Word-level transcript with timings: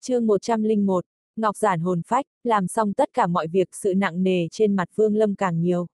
chương 0.00 0.26
101, 0.26 1.04
Ngọc 1.36 1.56
Giản 1.56 1.80
hồn 1.80 2.02
phách, 2.06 2.26
làm 2.44 2.68
xong 2.68 2.92
tất 2.92 3.08
cả 3.12 3.26
mọi 3.26 3.48
việc 3.48 3.68
sự 3.72 3.94
nặng 3.94 4.22
nề 4.22 4.48
trên 4.50 4.76
mặt 4.76 4.88
Vương 4.94 5.16
Lâm 5.16 5.34
càng 5.34 5.60
nhiều. 5.60 5.86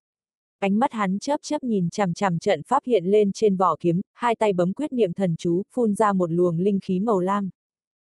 Ánh 0.58 0.78
mắt 0.78 0.92
hắn 0.92 1.18
chớp 1.18 1.40
chớp 1.42 1.64
nhìn 1.64 1.90
chằm 1.90 2.14
chằm 2.14 2.38
trận 2.38 2.62
pháp 2.62 2.84
hiện 2.84 3.04
lên 3.04 3.32
trên 3.32 3.56
vỏ 3.56 3.76
kiếm, 3.80 4.00
hai 4.14 4.36
tay 4.36 4.52
bấm 4.52 4.72
quyết 4.72 4.92
niệm 4.92 5.12
thần 5.12 5.36
chú, 5.38 5.62
phun 5.74 5.94
ra 5.94 6.12
một 6.12 6.30
luồng 6.30 6.58
linh 6.58 6.78
khí 6.82 7.00
màu 7.00 7.20
lam. 7.20 7.50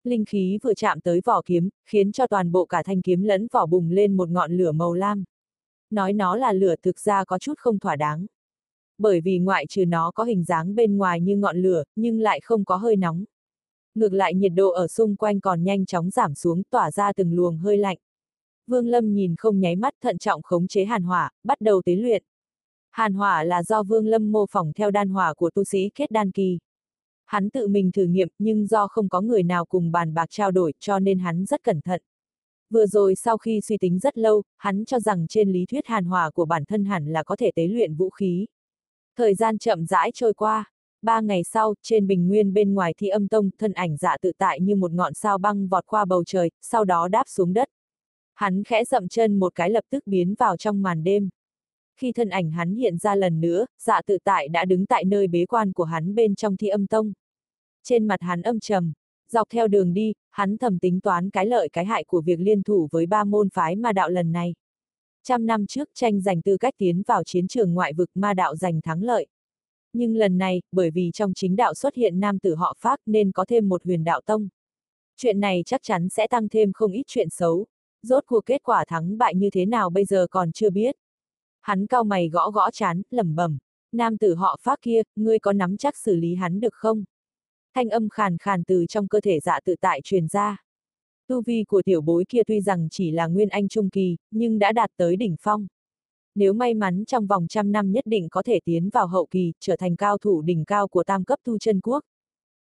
Linh 0.04 0.25
khí 0.25 0.59
vừa 0.63 0.73
chạm 0.73 1.01
tới 1.01 1.21
vỏ 1.25 1.41
kiếm, 1.46 1.69
khiến 1.85 2.12
cho 2.12 2.28
toàn 2.28 2.51
bộ 2.51 2.65
cả 2.65 2.83
thanh 2.83 3.01
kiếm 3.01 3.23
lẫn 3.23 3.47
vỏ 3.51 3.65
bùng 3.65 3.89
lên 3.89 4.17
một 4.17 4.29
ngọn 4.29 4.51
lửa 4.51 4.71
màu 4.71 4.94
lam. 4.94 5.23
Nói 5.89 6.13
nó 6.13 6.35
là 6.35 6.53
lửa 6.53 6.76
thực 6.83 6.99
ra 6.99 7.26
có 7.26 7.39
chút 7.39 7.53
không 7.58 7.79
thỏa 7.79 7.96
đáng. 7.96 8.26
Bởi 8.97 9.21
vì 9.21 9.39
ngoại 9.39 9.65
trừ 9.69 9.85
nó 9.85 10.12
có 10.12 10.23
hình 10.23 10.44
dáng 10.44 10.76
bên 10.76 10.97
ngoài 10.97 11.21
như 11.21 11.37
ngọn 11.37 11.58
lửa, 11.58 11.83
nhưng 11.96 12.19
lại 12.19 12.39
không 12.44 12.65
có 12.65 12.76
hơi 12.76 12.96
nóng. 12.96 13.26
Ngược 13.96 14.13
lại 14.13 14.35
nhiệt 14.35 14.51
độ 14.55 14.69
ở 14.69 14.87
xung 14.87 15.15
quanh 15.15 15.39
còn 15.39 15.63
nhanh 15.63 15.85
chóng 15.85 16.09
giảm 16.09 16.35
xuống 16.35 16.63
tỏa 16.63 16.91
ra 16.91 17.13
từng 17.13 17.34
luồng 17.34 17.58
hơi 17.58 17.77
lạnh. 17.77 17.98
Vương 18.67 18.88
Lâm 18.88 19.14
nhìn 19.14 19.36
không 19.38 19.59
nháy 19.59 19.76
mắt 19.76 19.94
thận 20.02 20.17
trọng 20.17 20.41
khống 20.41 20.67
chế 20.67 20.86
hàn 20.86 21.04
hỏa, 21.04 21.31
bắt 21.44 21.62
đầu 21.62 21.81
tế 21.86 21.95
luyện. 21.95 22.23
Hàn 22.91 23.14
hỏa 23.14 23.44
là 23.44 23.64
do 23.64 23.84
Vương 23.84 24.08
Lâm 24.08 24.31
mô 24.31 24.45
phỏng 24.52 24.73
theo 24.73 24.91
đan 24.91 25.09
hỏa 25.09 25.34
của 25.34 25.50
tu 25.50 25.64
sĩ 25.64 25.90
kết 25.95 26.12
đan 26.12 26.31
kỳ. 26.31 26.59
Hắn 27.26 27.50
tự 27.50 27.67
mình 27.67 27.91
thử 27.91 28.05
nghiệm 28.05 28.27
nhưng 28.40 28.67
do 28.67 28.88
không 28.88 29.09
có 29.09 29.22
người 29.22 29.44
nào 29.44 29.66
cùng 29.66 29.92
bàn 29.92 30.14
bạc 30.14 30.26
trao 30.30 30.52
đổi 30.52 30.73
cho 30.80 31.00
nên 31.00 31.20
hắn 31.20 31.45
rất 31.45 31.64
cẩn 31.64 31.81
thận. 31.81 32.02
Vừa 32.70 32.86
rồi 32.86 33.16
sau 33.16 33.38
khi 33.38 33.62
suy 33.62 33.78
tính 33.78 34.00
rất 34.00 34.17
lâu, 34.17 34.44
hắn 34.58 34.86
cho 34.86 35.00
rằng 35.00 35.28
trên 35.28 35.52
lý 35.52 35.66
thuyết 35.66 35.86
hàn 35.86 36.05
hỏa 36.05 36.30
của 36.30 36.45
bản 36.45 36.66
thân 36.66 36.86
hẳn 36.86 37.05
là 37.08 37.23
có 37.23 37.36
thể 37.36 37.52
tế 37.55 37.67
luyện 37.67 37.95
vũ 37.95 38.09
khí. 38.09 38.45
Thời 39.17 39.36
gian 39.36 39.58
chậm 39.58 39.86
rãi 39.86 40.12
trôi 40.14 40.34
qua, 40.34 40.70
ba 41.02 41.22
ngày 41.22 41.44
sau, 41.44 41.73
trên 41.82 42.08
bình 42.08 42.28
nguyên 42.28 42.54
bên 42.54 42.73
ngoài 42.73 42.94
thi 42.98 43.08
âm 43.08 43.28
tông, 43.28 43.50
thân 43.58 43.73
ảnh 43.73 43.98
dạ 43.98 44.18
tự 44.22 44.32
tại 44.38 44.59
như 44.59 44.76
một 44.76 44.92
ngọn 44.92 45.14
sao 45.14 45.38
băng 45.38 45.68
vọt 45.68 45.86
qua 45.86 46.05
bầu 46.05 46.23
trời, 46.23 46.52
sau 46.62 46.86
đó 46.86 47.08
đáp 47.08 47.23
xuống 47.28 47.54
đất. 47.54 47.70
Hắn 48.34 48.64
khẽ 48.64 48.86
dậm 48.86 49.08
chân 49.08 49.40
một 49.40 49.56
cái 49.56 49.70
lập 49.70 49.84
tức 49.90 50.08
biến 50.08 50.36
vào 50.40 50.58
trong 50.58 50.81
màn 50.81 51.03
đêm. 51.03 51.30
Khi 51.98 52.12
thân 52.12 52.30
ảnh 52.30 52.52
hắn 52.52 52.75
hiện 52.75 52.98
ra 52.98 53.16
lần 53.16 53.42
nữa, 53.42 53.66
dạ 53.80 54.02
tự 54.06 54.17
tại 54.23 54.48
đã 54.48 54.66
đứng 54.66 54.86
tại 54.86 55.06
nơi 55.06 55.28
bế 55.28 55.45
quan 55.45 55.73
của 55.73 55.84
hắn 55.84 56.16
bên 56.16 56.36
trong 56.36 56.58
thi 56.58 56.67
âm 56.67 56.88
tông. 56.88 57.14
Trên 57.84 58.08
mặt 58.08 58.22
hắn 58.22 58.42
âm 58.42 58.59
trầm, 58.59 58.94
dọc 59.30 59.50
theo 59.50 59.68
đường 59.68 59.94
đi, 59.94 60.14
hắn 60.31 60.58
thầm 60.58 60.80
tính 60.80 61.02
toán 61.02 61.30
cái 61.30 61.45
lợi 61.45 61.70
cái 61.70 61.86
hại 61.86 62.03
của 62.03 62.22
việc 62.22 62.40
liên 62.40 62.64
thủ 62.64 62.88
với 62.92 63.06
ba 63.06 63.23
môn 63.23 63.50
phái 63.50 63.75
ma 63.75 63.94
đạo 63.94 64.09
lần 64.09 64.31
này. 64.31 64.53
Trăm 65.23 65.45
năm 65.45 65.66
trước 65.66 65.90
tranh 65.94 66.22
giành 66.22 66.42
tư 66.42 66.58
cách 66.58 66.73
tiến 66.78 67.03
vào 67.08 67.23
chiến 67.23 67.47
trường 67.47 67.73
ngoại 67.73 67.94
vực 67.94 68.09
ma 68.16 68.34
đạo 68.34 68.56
giành 68.56 68.81
thắng 68.81 69.03
lợi. 69.03 69.28
Nhưng 69.94 70.16
lần 70.16 70.38
này, 70.38 70.61
bởi 70.72 70.92
vì 70.92 71.11
trong 71.14 71.34
chính 71.34 71.56
đạo 71.56 71.73
xuất 71.73 71.95
hiện 71.95 72.20
nam 72.20 72.39
tử 72.39 72.56
họ 72.56 72.75
Phác 72.80 73.00
nên 73.06 73.31
có 73.31 73.45
thêm 73.45 73.70
một 73.70 73.84
huyền 73.86 74.03
đạo 74.03 74.22
tông. 74.25 74.50
Chuyện 75.17 75.39
này 75.39 75.64
chắc 75.66 75.81
chắn 75.84 76.09
sẽ 76.09 76.28
tăng 76.28 76.50
thêm 76.50 76.73
không 76.73 76.92
ít 76.92 77.03
chuyện 77.08 77.30
xấu. 77.30 77.66
Rốt 78.03 78.23
cuộc 78.28 78.45
kết 78.45 78.64
quả 78.64 78.86
thắng 78.88 79.17
bại 79.17 79.36
như 79.36 79.50
thế 79.50 79.66
nào 79.66 79.89
bây 79.89 80.06
giờ 80.06 80.28
còn 80.31 80.52
chưa 80.52 80.69
biết. 80.69 80.95
Hắn 81.62 81.88
cao 81.88 82.03
mày 82.03 82.30
gõ 82.30 82.52
gõ 82.52 82.72
chán, 82.72 83.02
lẩm 83.09 83.36
bẩm. 83.36 83.58
Nam 83.92 84.17
tử 84.17 84.36
họ 84.36 84.58
Phác 84.62 84.81
kia, 84.81 85.02
ngươi 85.16 85.39
có 85.39 85.53
nắm 85.53 85.78
chắc 85.78 85.97
xử 85.97 86.16
lý 86.16 86.36
hắn 86.36 86.59
được 86.59 86.73
không? 86.73 87.03
Thanh 87.75 87.89
âm 87.89 88.09
khàn 88.09 88.38
khàn 88.38 88.64
từ 88.64 88.86
trong 88.89 89.08
cơ 89.08 89.22
thể 89.22 89.39
dạ 89.39 89.59
tự 89.66 89.75
tại 89.81 90.02
truyền 90.03 90.28
ra. 90.28 90.58
Tu 91.28 91.42
vi 91.42 91.64
của 91.64 91.81
tiểu 91.81 92.02
bối 92.02 92.25
kia 92.30 92.42
tuy 92.47 92.62
rằng 92.62 92.88
chỉ 92.92 93.12
là 93.12 93.28
nguyên 93.28 93.50
anh 93.50 93.67
trung 93.67 93.89
kỳ, 93.89 94.17
nhưng 94.31 94.59
đã 94.59 94.72
đạt 94.72 94.89
tới 94.97 95.16
đỉnh 95.16 95.36
phong. 95.42 95.67
Nếu 96.36 96.54
may 96.54 96.74
mắn 96.74 97.06
trong 97.06 97.28
vòng 97.28 97.48
trăm 97.48 97.72
năm 97.72 97.92
nhất 97.92 98.06
định 98.06 98.30
có 98.30 98.44
thể 98.44 98.60
tiến 98.66 98.90
vào 98.90 99.08
hậu 99.08 99.26
kỳ, 99.32 99.54
trở 99.60 99.76
thành 99.76 99.96
cao 99.96 100.18
thủ 100.18 100.42
đỉnh 100.42 100.66
cao 100.66 100.88
của 100.88 101.04
tam 101.04 101.24
cấp 101.24 101.40
tu 101.44 101.58
chân 101.58 101.80
quốc. 101.82 102.04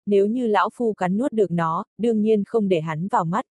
Nếu 0.05 0.25
như 0.27 0.47
lão 0.47 0.69
phu 0.73 0.93
cắn 0.93 1.17
nuốt 1.17 1.31
được 1.31 1.51
nó, 1.51 1.83
đương 1.97 2.21
nhiên 2.21 2.43
không 2.45 2.67
để 2.67 2.81
hắn 2.81 3.07
vào 3.07 3.25
mắt. 3.25 3.45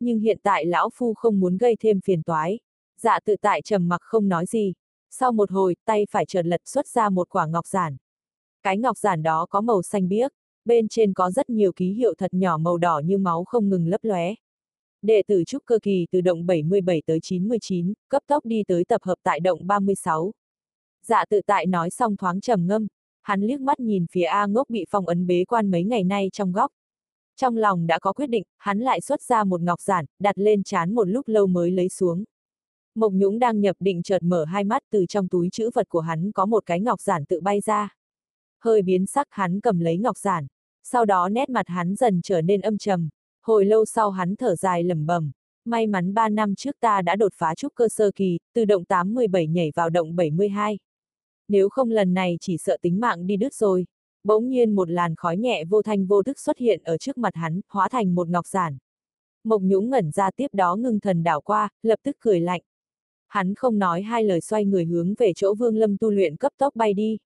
Nhưng 0.00 0.20
hiện 0.20 0.38
tại 0.42 0.66
lão 0.66 0.90
phu 0.94 1.14
không 1.14 1.40
muốn 1.40 1.56
gây 1.56 1.76
thêm 1.80 2.00
phiền 2.00 2.22
toái. 2.22 2.58
Dạ 3.00 3.18
tự 3.24 3.36
tại 3.40 3.62
trầm 3.62 3.88
mặc 3.88 4.02
không 4.02 4.28
nói 4.28 4.46
gì. 4.46 4.74
Sau 5.10 5.32
một 5.32 5.50
hồi, 5.50 5.76
tay 5.84 6.06
phải 6.10 6.26
chợt 6.26 6.46
lật 6.46 6.60
xuất 6.64 6.86
ra 6.86 7.08
một 7.08 7.28
quả 7.28 7.46
ngọc 7.46 7.66
giản. 7.66 7.96
Cái 8.62 8.78
ngọc 8.78 8.98
giản 8.98 9.22
đó 9.22 9.46
có 9.50 9.60
màu 9.60 9.82
xanh 9.82 10.08
biếc, 10.08 10.32
bên 10.64 10.88
trên 10.88 11.12
có 11.14 11.30
rất 11.30 11.50
nhiều 11.50 11.72
ký 11.72 11.92
hiệu 11.92 12.14
thật 12.18 12.34
nhỏ 12.34 12.58
màu 12.58 12.78
đỏ 12.78 13.00
như 13.04 13.18
máu 13.18 13.44
không 13.44 13.68
ngừng 13.68 13.88
lấp 13.88 14.04
lóe. 14.04 14.34
Đệ 15.02 15.22
tử 15.26 15.44
trúc 15.46 15.62
cơ 15.64 15.78
kỳ 15.82 16.06
từ 16.10 16.20
động 16.20 16.46
77 16.46 17.02
tới 17.06 17.18
99, 17.22 17.92
cấp 18.08 18.22
tốc 18.26 18.46
đi 18.46 18.62
tới 18.66 18.84
tập 18.84 19.02
hợp 19.02 19.18
tại 19.22 19.40
động 19.40 19.66
36. 19.66 20.32
Dạ 21.02 21.24
tự 21.30 21.40
tại 21.46 21.66
nói 21.66 21.90
xong 21.90 22.16
thoáng 22.16 22.40
trầm 22.40 22.66
ngâm, 22.66 22.86
hắn 23.22 23.40
liếc 23.40 23.60
mắt 23.60 23.80
nhìn 23.80 24.06
phía 24.10 24.22
A 24.22 24.46
ngốc 24.46 24.70
bị 24.70 24.84
phong 24.90 25.06
ấn 25.06 25.26
bế 25.26 25.44
quan 25.44 25.70
mấy 25.70 25.84
ngày 25.84 26.04
nay 26.04 26.28
trong 26.32 26.52
góc. 26.52 26.70
Trong 27.36 27.56
lòng 27.56 27.86
đã 27.86 27.98
có 27.98 28.12
quyết 28.12 28.26
định, 28.26 28.44
hắn 28.58 28.78
lại 28.78 29.00
xuất 29.00 29.22
ra 29.22 29.44
một 29.44 29.60
ngọc 29.60 29.80
giản, 29.80 30.04
đặt 30.18 30.38
lên 30.38 30.62
chán 30.62 30.94
một 30.94 31.04
lúc 31.08 31.28
lâu 31.28 31.46
mới 31.46 31.70
lấy 31.70 31.88
xuống. 31.88 32.24
Mộc 32.94 33.12
Nhũng 33.12 33.38
đang 33.38 33.60
nhập 33.60 33.76
định 33.80 34.02
chợt 34.02 34.22
mở 34.22 34.44
hai 34.44 34.64
mắt 34.64 34.82
từ 34.90 35.06
trong 35.06 35.28
túi 35.28 35.48
chữ 35.52 35.70
vật 35.74 35.88
của 35.88 36.00
hắn 36.00 36.32
có 36.32 36.46
một 36.46 36.66
cái 36.66 36.80
ngọc 36.80 37.00
giản 37.00 37.24
tự 37.24 37.40
bay 37.40 37.60
ra. 37.60 37.94
Hơi 38.64 38.82
biến 38.82 39.06
sắc 39.06 39.26
hắn 39.30 39.60
cầm 39.60 39.78
lấy 39.78 39.98
ngọc 39.98 40.18
giản. 40.18 40.46
Sau 40.82 41.04
đó 41.04 41.28
nét 41.28 41.50
mặt 41.50 41.68
hắn 41.68 41.94
dần 41.96 42.20
trở 42.22 42.40
nên 42.40 42.60
âm 42.60 42.78
trầm. 42.78 43.08
Hồi 43.48 43.64
lâu 43.64 43.84
sau 43.84 44.10
hắn 44.10 44.36
thở 44.36 44.56
dài 44.56 44.84
lẩm 44.84 45.06
bẩm, 45.06 45.30
may 45.64 45.86
mắn 45.86 46.14
3 46.14 46.28
năm 46.28 46.54
trước 46.54 46.76
ta 46.80 47.02
đã 47.02 47.16
đột 47.16 47.32
phá 47.34 47.54
trúc 47.54 47.74
cơ 47.74 47.88
sơ 47.88 48.10
kỳ, 48.14 48.38
từ 48.54 48.64
động 48.64 48.84
87 48.84 49.46
nhảy 49.46 49.72
vào 49.74 49.90
động 49.90 50.16
72. 50.16 50.78
Nếu 51.48 51.68
không 51.68 51.90
lần 51.90 52.14
này 52.14 52.36
chỉ 52.40 52.56
sợ 52.58 52.76
tính 52.82 53.00
mạng 53.00 53.26
đi 53.26 53.36
đứt 53.36 53.54
rồi. 53.54 53.86
Bỗng 54.24 54.48
nhiên 54.48 54.74
một 54.74 54.90
làn 54.90 55.14
khói 55.16 55.36
nhẹ 55.36 55.64
vô 55.64 55.82
thanh 55.82 56.06
vô 56.06 56.22
thức 56.22 56.38
xuất 56.38 56.58
hiện 56.58 56.82
ở 56.84 56.98
trước 56.98 57.18
mặt 57.18 57.34
hắn, 57.34 57.60
hóa 57.68 57.88
thành 57.88 58.14
một 58.14 58.28
ngọc 58.28 58.46
giản. 58.46 58.78
Mộc 59.44 59.62
Nhũng 59.62 59.90
ngẩn 59.90 60.10
ra 60.10 60.30
tiếp 60.36 60.48
đó 60.52 60.76
ngưng 60.76 61.00
thần 61.00 61.22
đảo 61.22 61.40
qua, 61.40 61.68
lập 61.82 61.98
tức 62.02 62.16
cười 62.20 62.40
lạnh. 62.40 62.60
Hắn 63.28 63.54
không 63.54 63.78
nói 63.78 64.02
hai 64.02 64.24
lời 64.24 64.40
xoay 64.40 64.64
người 64.64 64.84
hướng 64.84 65.14
về 65.18 65.32
chỗ 65.36 65.54
Vương 65.54 65.76
Lâm 65.76 65.96
tu 65.96 66.10
luyện 66.10 66.36
cấp 66.36 66.52
tốc 66.58 66.76
bay 66.76 66.94
đi. 66.94 67.18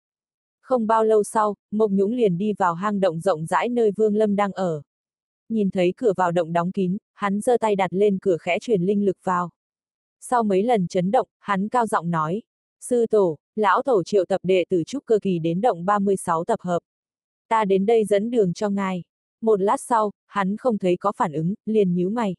Không 0.61 0.87
bao 0.87 1.05
lâu 1.05 1.25
sau, 1.25 1.55
Mộc 1.71 1.91
Nhũng 1.91 2.13
liền 2.13 2.39
đi 2.39 2.53
vào 2.59 2.75
hang 2.75 3.01
động 3.01 3.21
rộng 3.21 3.47
rãi 3.47 3.69
nơi 3.69 3.91
Vương 3.97 4.17
Lâm 4.17 4.37
đang 4.37 4.53
ở 4.53 4.83
nhìn 5.53 5.71
thấy 5.71 5.95
cửa 5.97 6.13
vào 6.17 6.33
động 6.33 6.53
đóng 6.53 6.73
kín, 6.73 6.99
hắn 7.15 7.41
giơ 7.41 7.59
tay 7.59 7.77
đặt 7.77 7.93
lên 7.93 8.19
cửa 8.23 8.37
khẽ 8.41 8.59
truyền 8.59 8.83
linh 8.83 9.05
lực 9.05 9.17
vào. 9.25 9.51
Sau 10.21 10.43
mấy 10.43 10.63
lần 10.63 10.89
chấn 10.89 11.11
động, 11.11 11.29
hắn 11.39 11.69
cao 11.69 11.87
giọng 11.87 12.11
nói, 12.11 12.43
sư 12.81 13.07
tổ, 13.11 13.39
lão 13.57 13.83
tổ 13.83 14.03
triệu 14.05 14.25
tập 14.25 14.41
đệ 14.45 14.65
tử 14.69 14.83
trúc 14.87 15.07
cơ 15.07 15.19
kỳ 15.23 15.39
đến 15.39 15.61
động 15.61 15.85
36 15.85 16.45
tập 16.45 16.61
hợp. 16.61 16.79
Ta 17.49 17.65
đến 17.65 17.87
đây 17.87 18.05
dẫn 18.05 18.31
đường 18.31 18.53
cho 18.53 18.69
ngài. 18.69 19.03
Một 19.41 19.61
lát 19.61 19.81
sau, 19.81 20.13
hắn 20.27 20.57
không 20.57 20.79
thấy 20.79 20.97
có 20.97 21.13
phản 21.17 21.33
ứng, 21.33 21.55
liền 21.67 21.95
nhíu 21.95 22.11
mày. 22.11 22.37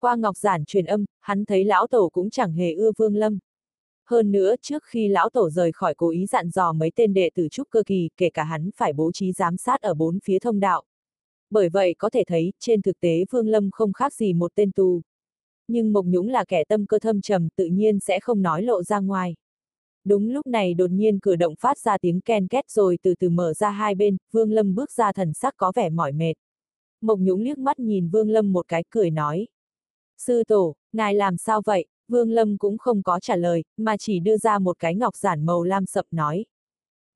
Qua 0.00 0.16
ngọc 0.16 0.36
giản 0.36 0.64
truyền 0.64 0.84
âm, 0.84 1.04
hắn 1.20 1.44
thấy 1.44 1.64
lão 1.64 1.86
tổ 1.86 2.08
cũng 2.12 2.30
chẳng 2.30 2.52
hề 2.52 2.72
ưa 2.72 2.92
vương 2.98 3.16
lâm. 3.16 3.38
Hơn 4.08 4.32
nữa, 4.32 4.54
trước 4.62 4.84
khi 4.84 5.08
lão 5.08 5.30
tổ 5.30 5.50
rời 5.50 5.72
khỏi 5.72 5.94
cố 5.94 6.10
ý 6.10 6.26
dặn 6.26 6.50
dò 6.50 6.72
mấy 6.72 6.92
tên 6.94 7.14
đệ 7.14 7.30
tử 7.34 7.48
trúc 7.50 7.70
cơ 7.70 7.82
kỳ, 7.86 8.08
kể 8.16 8.30
cả 8.30 8.44
hắn 8.44 8.70
phải 8.76 8.92
bố 8.92 9.12
trí 9.12 9.32
giám 9.32 9.56
sát 9.56 9.80
ở 9.80 9.94
bốn 9.94 10.18
phía 10.24 10.38
thông 10.38 10.60
đạo 10.60 10.82
bởi 11.50 11.68
vậy 11.68 11.94
có 11.98 12.10
thể 12.10 12.24
thấy, 12.26 12.52
trên 12.58 12.82
thực 12.82 13.00
tế 13.00 13.24
Vương 13.30 13.48
Lâm 13.48 13.70
không 13.70 13.92
khác 13.92 14.14
gì 14.14 14.32
một 14.32 14.52
tên 14.54 14.72
tù. 14.72 15.02
Nhưng 15.68 15.92
Mộc 15.92 16.06
Nhũng 16.06 16.28
là 16.28 16.44
kẻ 16.44 16.64
tâm 16.64 16.86
cơ 16.86 16.98
thâm 16.98 17.20
trầm 17.20 17.48
tự 17.56 17.66
nhiên 17.66 18.00
sẽ 18.00 18.20
không 18.20 18.42
nói 18.42 18.62
lộ 18.62 18.82
ra 18.82 19.00
ngoài. 19.00 19.34
Đúng 20.04 20.30
lúc 20.30 20.46
này 20.46 20.74
đột 20.74 20.90
nhiên 20.90 21.18
cửa 21.18 21.36
động 21.36 21.54
phát 21.56 21.78
ra 21.78 21.98
tiếng 21.98 22.20
ken 22.20 22.48
két 22.48 22.70
rồi 22.70 22.98
từ 23.02 23.14
từ 23.14 23.28
mở 23.28 23.54
ra 23.54 23.70
hai 23.70 23.94
bên, 23.94 24.16
Vương 24.32 24.52
Lâm 24.52 24.74
bước 24.74 24.92
ra 24.92 25.12
thần 25.12 25.32
sắc 25.32 25.54
có 25.56 25.72
vẻ 25.74 25.90
mỏi 25.90 26.12
mệt. 26.12 26.34
Mộc 27.00 27.18
Nhũng 27.18 27.40
liếc 27.40 27.58
mắt 27.58 27.78
nhìn 27.78 28.08
Vương 28.08 28.30
Lâm 28.30 28.52
một 28.52 28.68
cái 28.68 28.84
cười 28.90 29.10
nói. 29.10 29.46
Sư 30.18 30.44
tổ, 30.44 30.74
ngài 30.92 31.14
làm 31.14 31.36
sao 31.36 31.62
vậy? 31.64 31.86
Vương 32.08 32.30
Lâm 32.30 32.58
cũng 32.58 32.78
không 32.78 33.02
có 33.02 33.20
trả 33.20 33.36
lời, 33.36 33.64
mà 33.76 33.96
chỉ 33.96 34.20
đưa 34.20 34.36
ra 34.36 34.58
một 34.58 34.78
cái 34.78 34.94
ngọc 34.94 35.16
giản 35.16 35.46
màu 35.46 35.62
lam 35.62 35.86
sập 35.86 36.06
nói. 36.10 36.44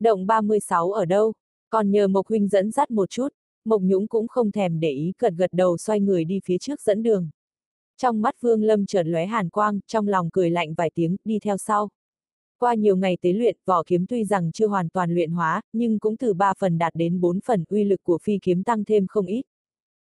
Động 0.01 0.27
36 0.27 0.93
ở 0.93 1.05
đâu? 1.05 1.33
Còn 1.71 1.91
nhờ 1.91 2.09
Mộc 2.09 2.27
Huynh 2.27 2.49
dẫn 2.49 2.71
dắt 2.71 2.91
một 2.91 3.11
chút. 3.11 3.29
Mộc 3.65 3.83
Nhũng 3.83 4.09
cũng 4.09 4.29
không 4.29 4.51
thèm 4.51 4.81
để 4.81 4.91
ý 4.91 5.13
cật 5.19 5.35
gật 5.37 5.53
đầu 5.53 5.77
xoay 5.79 6.01
người 6.01 6.25
đi 6.25 6.41
phía 6.45 6.59
trước 6.59 6.81
dẫn 6.81 7.03
đường. 7.03 7.31
Trong 7.97 8.23
mắt 8.23 8.35
Vương 8.41 8.63
Lâm 8.63 8.87
chợt 8.87 9.03
lóe 9.03 9.27
hàn 9.27 9.49
quang, 9.49 9.81
trong 9.87 10.09
lòng 10.09 10.31
cười 10.33 10.51
lạnh 10.51 10.75
vài 10.75 10.91
tiếng, 10.95 11.17
đi 11.25 11.39
theo 11.39 11.57
sau. 11.57 11.89
Qua 12.59 12.75
nhiều 12.75 12.97
ngày 12.97 13.19
tế 13.21 13.33
luyện, 13.33 13.57
vỏ 13.67 13.83
kiếm 13.87 14.07
tuy 14.07 14.25
rằng 14.25 14.53
chưa 14.53 14.67
hoàn 14.67 14.89
toàn 14.89 15.15
luyện 15.15 15.31
hóa, 15.31 15.63
nhưng 15.73 15.99
cũng 15.99 16.17
từ 16.17 16.35
3 16.35 16.53
phần 16.59 16.79
đạt 16.79 16.95
đến 16.95 17.21
4 17.21 17.41
phần 17.45 17.65
uy 17.69 17.85
lực 17.85 18.03
của 18.03 18.19
phi 18.23 18.39
kiếm 18.43 18.63
tăng 18.63 18.85
thêm 18.85 19.07
không 19.07 19.27
ít. 19.27 19.43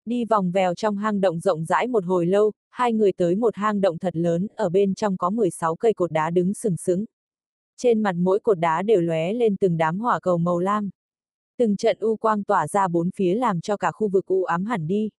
Đi 0.05 0.25
vòng 0.25 0.52
vèo 0.52 0.75
trong 0.75 0.96
hang 0.96 1.20
động 1.20 1.40
rộng 1.40 1.64
rãi 1.64 1.87
một 1.87 2.05
hồi 2.05 2.26
lâu, 2.26 2.52
hai 2.70 2.93
người 2.93 3.12
tới 3.12 3.37
một 3.37 3.55
hang 3.56 3.81
động 3.81 3.99
thật 3.99 4.17
lớn, 4.17 4.46
ở 4.56 4.69
bên 4.69 4.94
trong 4.94 5.17
có 5.17 5.31
16 5.31 5.76
cây 5.76 5.94
cột 5.94 6.12
đá 6.12 6.31
đứng 6.31 6.55
sừng 6.55 6.76
sững. 6.76 7.05
Trên 7.76 8.02
mặt 8.02 8.14
mỗi 8.19 8.40
cột 8.40 8.58
đá 8.58 8.82
đều 8.82 9.00
lóe 9.00 9.32
lên 9.32 9.56
từng 9.56 9.76
đám 9.76 9.99
hỏa 9.99 10.20
cầu 10.20 10.38
màu 10.38 10.58
lam. 10.58 10.90
Từng 11.58 11.76
trận 11.76 11.96
u 12.00 12.16
quang 12.16 12.44
tỏa 12.44 12.68
ra 12.68 12.88
bốn 12.88 13.10
phía 13.10 13.34
làm 13.34 13.60
cho 13.60 13.76
cả 13.76 13.92
khu 13.92 14.08
vực 14.08 14.26
u 14.26 14.44
ám 14.44 14.64
hẳn 14.64 14.86
đi. 14.86 15.10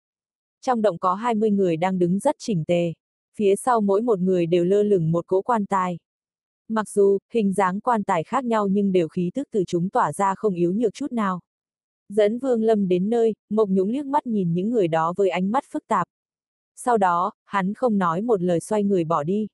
Trong 0.61 0.81
động 0.81 0.97
có 0.97 1.13
20 1.13 1.51
người 1.51 1.77
đang 1.77 1.99
đứng 1.99 2.19
rất 2.19 2.35
chỉnh 2.39 2.63
tề. 2.67 2.93
Phía 3.35 3.55
sau 3.55 3.81
mỗi 3.81 4.01
một 4.01 4.19
người 4.19 4.45
đều 4.45 4.63
lơ 4.63 4.83
lửng 4.83 5.11
một 5.11 5.27
cỗ 5.27 5.41
quan 5.41 5.65
tài. 5.65 5.97
Mặc 6.67 6.89
dù, 6.89 7.17
hình 7.33 7.53
dáng 7.53 7.79
quan 7.79 8.03
tài 8.03 8.23
khác 8.23 8.45
nhau 8.45 8.67
nhưng 8.67 8.91
đều 8.91 9.07
khí 9.07 9.31
tức 9.33 9.47
từ 9.51 9.63
chúng 9.67 9.89
tỏa 9.89 10.13
ra 10.13 10.35
không 10.35 10.53
yếu 10.53 10.73
nhược 10.73 10.93
chút 10.93 11.11
nào. 11.11 11.39
Dẫn 12.09 12.39
Vương 12.39 12.63
Lâm 12.63 12.87
đến 12.87 13.09
nơi, 13.09 13.35
Mộc 13.49 13.69
Nhũng 13.69 13.89
liếc 13.89 14.05
mắt 14.05 14.27
nhìn 14.27 14.53
những 14.53 14.69
người 14.69 14.87
đó 14.87 15.13
với 15.17 15.29
ánh 15.29 15.51
mắt 15.51 15.63
phức 15.71 15.87
tạp. 15.87 16.07
Sau 16.75 16.97
đó, 16.97 17.31
hắn 17.45 17.73
không 17.73 17.97
nói 17.97 18.21
một 18.21 18.41
lời 18.41 18.59
xoay 18.59 18.83
người 18.83 19.03
bỏ 19.03 19.23
đi. 19.23 19.47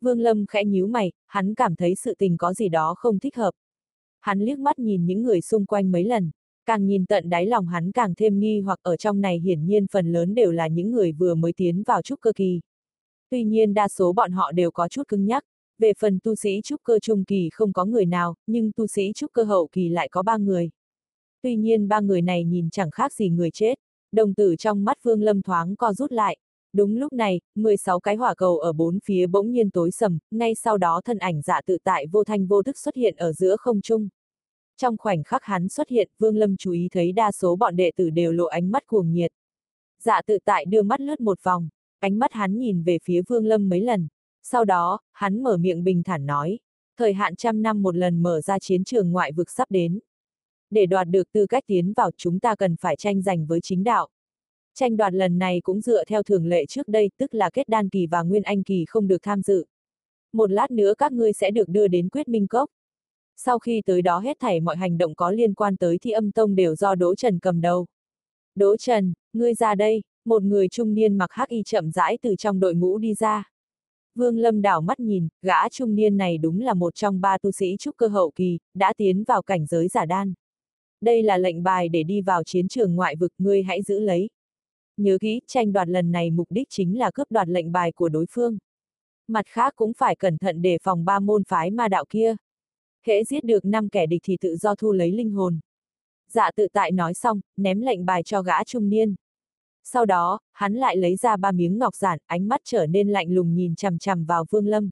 Vương 0.00 0.20
Lâm 0.20 0.46
khẽ 0.46 0.64
nhíu 0.64 0.86
mày, 0.86 1.12
hắn 1.26 1.54
cảm 1.54 1.76
thấy 1.76 1.94
sự 1.94 2.14
tình 2.18 2.36
có 2.36 2.54
gì 2.54 2.68
đó 2.68 2.94
không 2.98 3.18
thích 3.18 3.36
hợp. 3.36 3.50
Hắn 4.20 4.40
liếc 4.40 4.58
mắt 4.58 4.78
nhìn 4.78 5.06
những 5.06 5.22
người 5.22 5.40
xung 5.40 5.66
quanh 5.66 5.92
mấy 5.92 6.04
lần, 6.04 6.30
càng 6.66 6.86
nhìn 6.86 7.06
tận 7.06 7.28
đáy 7.28 7.46
lòng 7.46 7.66
hắn 7.66 7.92
càng 7.92 8.14
thêm 8.14 8.38
nghi 8.38 8.60
hoặc 8.60 8.78
ở 8.82 8.96
trong 8.96 9.20
này 9.20 9.38
hiển 9.40 9.66
nhiên 9.66 9.86
phần 9.92 10.12
lớn 10.12 10.34
đều 10.34 10.50
là 10.50 10.68
những 10.68 10.90
người 10.90 11.12
vừa 11.12 11.34
mới 11.34 11.52
tiến 11.52 11.82
vào 11.82 12.02
trúc 12.02 12.20
cơ 12.20 12.32
kỳ. 12.36 12.60
Tuy 13.30 13.44
nhiên 13.44 13.74
đa 13.74 13.88
số 13.88 14.12
bọn 14.12 14.32
họ 14.32 14.52
đều 14.52 14.70
có 14.70 14.88
chút 14.88 15.08
cứng 15.08 15.26
nhắc, 15.26 15.44
về 15.78 15.92
phần 15.98 16.18
tu 16.22 16.34
sĩ 16.34 16.60
trúc 16.64 16.80
cơ 16.82 16.98
trung 16.98 17.24
kỳ 17.24 17.48
không 17.52 17.72
có 17.72 17.84
người 17.84 18.06
nào, 18.06 18.34
nhưng 18.46 18.72
tu 18.72 18.86
sĩ 18.86 19.12
trúc 19.14 19.32
cơ 19.32 19.44
hậu 19.44 19.68
kỳ 19.72 19.88
lại 19.88 20.08
có 20.08 20.22
ba 20.22 20.36
người. 20.36 20.70
Tuy 21.42 21.56
nhiên 21.56 21.88
ba 21.88 22.00
người 22.00 22.22
này 22.22 22.44
nhìn 22.44 22.70
chẳng 22.70 22.90
khác 22.90 23.12
gì 23.12 23.28
người 23.28 23.50
chết, 23.50 23.74
đồng 24.12 24.34
tử 24.34 24.56
trong 24.56 24.84
mắt 24.84 25.02
Vương 25.02 25.22
Lâm 25.22 25.42
thoáng 25.42 25.76
co 25.76 25.94
rút 25.94 26.12
lại. 26.12 26.38
Đúng 26.72 26.96
lúc 26.96 27.12
này, 27.12 27.40
16 27.54 28.00
cái 28.00 28.16
hỏa 28.16 28.34
cầu 28.34 28.58
ở 28.58 28.72
bốn 28.72 28.98
phía 29.04 29.26
bỗng 29.26 29.52
nhiên 29.52 29.70
tối 29.70 29.90
sầm, 29.90 30.18
ngay 30.30 30.54
sau 30.54 30.78
đó 30.78 31.00
thân 31.04 31.18
ảnh 31.18 31.42
dạ 31.42 31.60
tự 31.66 31.78
tại 31.84 32.06
vô 32.06 32.24
thanh 32.24 32.46
vô 32.46 32.62
thức 32.62 32.78
xuất 32.78 32.94
hiện 32.94 33.16
ở 33.16 33.32
giữa 33.32 33.56
không 33.56 33.80
trung. 33.80 34.08
Trong 34.76 34.96
khoảnh 34.96 35.22
khắc 35.22 35.44
hắn 35.44 35.68
xuất 35.68 35.88
hiện, 35.88 36.10
Vương 36.18 36.36
Lâm 36.36 36.56
chú 36.56 36.70
ý 36.70 36.88
thấy 36.92 37.12
đa 37.12 37.32
số 37.32 37.56
bọn 37.56 37.76
đệ 37.76 37.90
tử 37.96 38.10
đều 38.10 38.32
lộ 38.32 38.44
ánh 38.44 38.70
mắt 38.70 38.86
cuồng 38.86 39.12
nhiệt. 39.12 39.32
Dạ 40.02 40.22
tự 40.26 40.38
tại 40.44 40.64
đưa 40.64 40.82
mắt 40.82 41.00
lướt 41.00 41.20
một 41.20 41.42
vòng, 41.42 41.68
ánh 41.98 42.18
mắt 42.18 42.32
hắn 42.32 42.58
nhìn 42.58 42.82
về 42.82 42.98
phía 43.04 43.22
Vương 43.28 43.46
Lâm 43.46 43.68
mấy 43.68 43.80
lần. 43.80 44.08
Sau 44.42 44.64
đó, 44.64 45.00
hắn 45.12 45.42
mở 45.42 45.56
miệng 45.56 45.84
bình 45.84 46.02
thản 46.02 46.26
nói, 46.26 46.58
thời 46.98 47.12
hạn 47.12 47.36
trăm 47.36 47.62
năm 47.62 47.82
một 47.82 47.96
lần 47.96 48.22
mở 48.22 48.40
ra 48.40 48.58
chiến 48.58 48.84
trường 48.84 49.12
ngoại 49.12 49.32
vực 49.32 49.50
sắp 49.50 49.70
đến. 49.70 49.98
Để 50.70 50.86
đoạt 50.86 51.08
được 51.08 51.32
tư 51.32 51.46
cách 51.46 51.64
tiến 51.66 51.92
vào 51.96 52.10
chúng 52.16 52.40
ta 52.40 52.54
cần 52.54 52.76
phải 52.76 52.96
tranh 52.96 53.22
giành 53.22 53.46
với 53.46 53.60
chính 53.60 53.84
đạo. 53.84 54.08
Tranh 54.78 54.96
đoạt 54.96 55.14
lần 55.14 55.38
này 55.38 55.60
cũng 55.62 55.80
dựa 55.80 56.04
theo 56.04 56.22
thường 56.22 56.46
lệ 56.46 56.66
trước 56.66 56.88
đây, 56.88 57.10
tức 57.16 57.34
là 57.34 57.50
kết 57.50 57.68
đan 57.68 57.88
kỳ 57.88 58.06
và 58.06 58.22
nguyên 58.22 58.42
anh 58.42 58.62
kỳ 58.62 58.84
không 58.88 59.08
được 59.08 59.22
tham 59.22 59.42
dự. 59.42 59.66
Một 60.32 60.50
lát 60.50 60.70
nữa 60.70 60.94
các 60.98 61.12
ngươi 61.12 61.32
sẽ 61.32 61.50
được 61.50 61.68
đưa 61.68 61.88
đến 61.88 62.08
quyết 62.08 62.28
minh 62.28 62.46
cốc. 62.46 62.70
Sau 63.36 63.58
khi 63.58 63.82
tới 63.86 64.02
đó 64.02 64.18
hết 64.18 64.36
thảy 64.40 64.60
mọi 64.60 64.76
hành 64.76 64.98
động 64.98 65.14
có 65.14 65.30
liên 65.30 65.54
quan 65.54 65.76
tới 65.76 65.98
thi 65.98 66.10
âm 66.10 66.32
tông 66.32 66.54
đều 66.54 66.74
do 66.74 66.94
Đỗ 66.94 67.14
Trần 67.14 67.38
cầm 67.38 67.60
đầu. 67.60 67.86
Đỗ 68.54 68.76
Trần, 68.76 69.12
ngươi 69.32 69.54
ra 69.54 69.74
đây, 69.74 70.02
một 70.24 70.42
người 70.42 70.68
trung 70.68 70.94
niên 70.94 71.18
mặc 71.18 71.32
hắc 71.32 71.48
y 71.48 71.62
chậm 71.62 71.90
rãi 71.90 72.18
từ 72.22 72.36
trong 72.36 72.60
đội 72.60 72.74
ngũ 72.74 72.98
đi 72.98 73.14
ra. 73.14 73.50
Vương 74.14 74.38
Lâm 74.38 74.62
đảo 74.62 74.80
mắt 74.80 75.00
nhìn, 75.00 75.28
gã 75.42 75.68
trung 75.68 75.94
niên 75.94 76.16
này 76.16 76.38
đúng 76.38 76.60
là 76.60 76.74
một 76.74 76.94
trong 76.94 77.20
ba 77.20 77.38
tu 77.38 77.50
sĩ 77.50 77.76
trúc 77.78 77.96
cơ 77.96 78.06
hậu 78.06 78.30
kỳ, 78.30 78.58
đã 78.74 78.92
tiến 78.96 79.24
vào 79.24 79.42
cảnh 79.42 79.66
giới 79.66 79.88
giả 79.88 80.04
đan. 80.04 80.34
Đây 81.00 81.22
là 81.22 81.38
lệnh 81.38 81.62
bài 81.62 81.88
để 81.88 82.02
đi 82.02 82.20
vào 82.20 82.44
chiến 82.44 82.68
trường 82.68 82.94
ngoại 82.96 83.16
vực, 83.16 83.32
ngươi 83.38 83.62
hãy 83.62 83.82
giữ 83.82 84.00
lấy. 84.00 84.28
Nhớ 84.98 85.18
kỹ, 85.20 85.40
tranh 85.46 85.72
đoạt 85.72 85.88
lần 85.88 86.12
này 86.12 86.30
mục 86.30 86.46
đích 86.50 86.68
chính 86.70 86.98
là 86.98 87.10
cướp 87.10 87.26
đoạt 87.30 87.48
lệnh 87.48 87.72
bài 87.72 87.92
của 87.92 88.08
đối 88.08 88.26
phương. 88.30 88.58
Mặt 89.28 89.46
khác 89.46 89.72
cũng 89.76 89.92
phải 89.92 90.16
cẩn 90.16 90.38
thận 90.38 90.62
đề 90.62 90.78
phòng 90.82 91.04
ba 91.04 91.18
môn 91.18 91.44
phái 91.44 91.70
ma 91.70 91.88
đạo 91.88 92.04
kia. 92.08 92.36
Hễ 93.06 93.24
giết 93.24 93.44
được 93.44 93.64
năm 93.64 93.88
kẻ 93.88 94.06
địch 94.06 94.20
thì 94.24 94.36
tự 94.40 94.56
do 94.56 94.74
thu 94.74 94.92
lấy 94.92 95.12
linh 95.12 95.30
hồn. 95.30 95.60
Dạ 96.30 96.50
tự 96.56 96.68
tại 96.72 96.90
nói 96.90 97.14
xong, 97.14 97.40
ném 97.56 97.80
lệnh 97.80 98.06
bài 98.06 98.22
cho 98.22 98.42
gã 98.42 98.64
trung 98.64 98.88
niên. 98.88 99.14
Sau 99.84 100.06
đó, 100.06 100.40
hắn 100.52 100.74
lại 100.74 100.96
lấy 100.96 101.16
ra 101.16 101.36
ba 101.36 101.52
miếng 101.52 101.78
ngọc 101.78 101.94
giản, 101.94 102.18
ánh 102.26 102.48
mắt 102.48 102.60
trở 102.64 102.86
nên 102.86 103.08
lạnh 103.08 103.30
lùng 103.30 103.54
nhìn 103.54 103.74
chằm 103.74 103.98
chằm 103.98 104.24
vào 104.24 104.44
Vương 104.50 104.66
Lâm. 104.66 104.90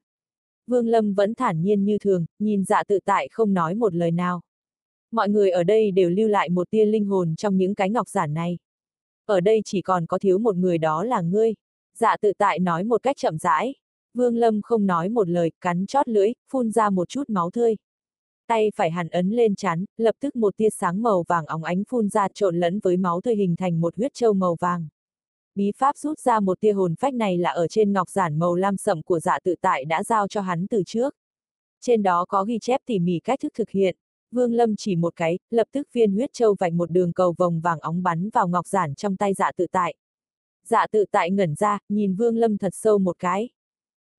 Vương 0.67 0.87
Lâm 0.87 1.13
vẫn 1.13 1.35
thản 1.35 1.61
nhiên 1.61 1.85
như 1.85 1.97
thường, 1.99 2.25
nhìn 2.39 2.63
dạ 2.65 2.83
tự 2.87 2.99
tại 3.05 3.27
không 3.31 3.53
nói 3.53 3.75
một 3.75 3.93
lời 3.93 4.11
nào. 4.11 4.41
Mọi 5.11 5.29
người 5.29 5.51
ở 5.51 5.63
đây 5.63 5.91
đều 5.91 6.09
lưu 6.09 6.27
lại 6.27 6.49
một 6.49 6.69
tia 6.69 6.85
linh 6.85 7.05
hồn 7.05 7.35
trong 7.35 7.57
những 7.57 7.75
cái 7.75 7.89
ngọc 7.89 8.09
giản 8.09 8.33
này. 8.33 8.57
Ở 9.27 9.39
đây 9.39 9.61
chỉ 9.65 9.81
còn 9.81 10.05
có 10.05 10.19
thiếu 10.19 10.37
một 10.37 10.55
người 10.55 10.77
đó 10.77 11.03
là 11.03 11.21
ngươi. 11.21 11.53
Dạ 11.97 12.17
tự 12.21 12.33
tại 12.37 12.59
nói 12.59 12.83
một 12.83 13.03
cách 13.03 13.15
chậm 13.19 13.37
rãi. 13.37 13.75
Vương 14.13 14.37
Lâm 14.37 14.61
không 14.61 14.85
nói 14.85 15.09
một 15.09 15.29
lời, 15.29 15.51
cắn 15.61 15.85
chót 15.85 16.07
lưỡi, 16.07 16.33
phun 16.51 16.71
ra 16.71 16.89
một 16.89 17.09
chút 17.09 17.29
máu 17.29 17.51
thơi. 17.51 17.77
Tay 18.47 18.71
phải 18.75 18.91
hàn 18.91 19.09
ấn 19.09 19.29
lên 19.29 19.55
chán, 19.55 19.85
lập 19.97 20.15
tức 20.19 20.35
một 20.35 20.57
tia 20.57 20.69
sáng 20.69 21.01
màu 21.01 21.23
vàng 21.27 21.45
óng 21.45 21.63
ánh 21.63 21.83
phun 21.89 22.09
ra 22.09 22.27
trộn 22.33 22.59
lẫn 22.59 22.79
với 22.79 22.97
máu 22.97 23.21
thơi 23.21 23.35
hình 23.35 23.55
thành 23.55 23.81
một 23.81 23.97
huyết 23.97 24.13
châu 24.13 24.33
màu 24.33 24.55
vàng. 24.59 24.87
Bí 25.55 25.71
pháp 25.77 25.97
rút 25.97 26.19
ra 26.19 26.39
một 26.39 26.59
tia 26.59 26.71
hồn 26.71 26.95
phách 26.99 27.13
này 27.13 27.37
là 27.37 27.49
ở 27.49 27.67
trên 27.67 27.93
ngọc 27.93 28.09
giản 28.09 28.39
màu 28.39 28.55
lam 28.55 28.77
sậm 28.77 29.01
của 29.01 29.19
dạ 29.19 29.39
tự 29.43 29.55
tại 29.61 29.85
đã 29.85 30.03
giao 30.03 30.27
cho 30.27 30.41
hắn 30.41 30.67
từ 30.67 30.83
trước. 30.85 31.15
Trên 31.81 32.03
đó 32.03 32.25
có 32.25 32.43
ghi 32.43 32.59
chép 32.61 32.81
tỉ 32.85 32.99
mỉ 32.99 33.19
cách 33.19 33.39
thức 33.39 33.53
thực 33.55 33.69
hiện. 33.69 33.95
Vương 34.31 34.53
Lâm 34.53 34.75
chỉ 34.75 34.95
một 34.95 35.15
cái, 35.15 35.39
lập 35.49 35.67
tức 35.71 35.87
viên 35.93 36.11
huyết 36.11 36.33
châu 36.33 36.55
vạch 36.59 36.73
một 36.73 36.91
đường 36.91 37.13
cầu 37.13 37.35
vòng 37.37 37.61
vàng 37.61 37.79
óng 37.79 38.03
bắn 38.03 38.29
vào 38.29 38.47
ngọc 38.47 38.67
giản 38.67 38.95
trong 38.95 39.15
tay 39.15 39.33
dạ 39.33 39.51
tự 39.57 39.67
tại. 39.71 39.95
Dạ 40.63 40.87
tự 40.91 41.05
tại 41.11 41.31
ngẩn 41.31 41.55
ra, 41.55 41.79
nhìn 41.89 42.15
Vương 42.15 42.37
Lâm 42.37 42.57
thật 42.57 42.73
sâu 42.75 42.97
một 42.97 43.19
cái. 43.19 43.49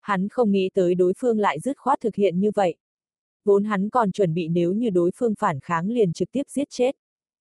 Hắn 0.01 0.29
không 0.29 0.53
nghĩ 0.53 0.71
tới 0.75 0.95
đối 0.95 1.13
phương 1.19 1.39
lại 1.39 1.61
dứt 1.61 1.79
khoát 1.79 2.01
thực 2.01 2.15
hiện 2.15 2.41
như 2.41 2.51
vậy. 2.55 2.77
Vốn 3.45 3.65
hắn 3.65 3.91
còn 3.91 4.13
chuẩn 4.13 4.35
bị 4.35 4.49
nếu 4.49 4.73
như 4.73 4.91
đối 4.91 5.11
phương 5.15 5.35
phản 5.39 5.61
kháng 5.61 5.91
liền 5.91 6.13
trực 6.13 6.33
tiếp 6.33 6.43
giết 6.49 6.71
chết. 6.71 6.97